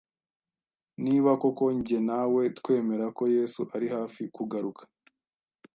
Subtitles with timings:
[1.03, 4.83] Niba koko jye nawe twemera ko Yesu ari hafi kugaruka,